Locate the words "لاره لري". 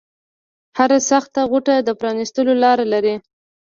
2.63-3.15